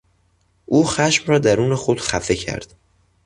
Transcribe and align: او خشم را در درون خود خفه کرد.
او 0.65 0.83
خشم 0.83 1.23
را 1.31 1.39
در 1.39 1.55
درون 1.55 1.75
خود 1.75 2.01
خفه 2.01 2.35
کرد. 2.35 2.73